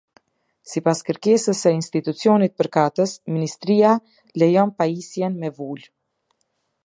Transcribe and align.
Sipas 0.69 1.01
kërkesës 1.09 1.59
së 1.65 1.73
institucionit 1.75 2.55
përkatës, 2.61 3.13
Ministria 3.35 3.93
lejon 4.45 4.75
pajisjen 4.81 5.41
me 5.45 5.55
vulë. 5.61 5.89